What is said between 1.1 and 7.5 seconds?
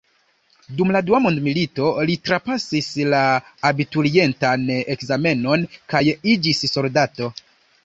mondmilito li trapasis la abiturientan ekzamenon kaj iĝis soldato.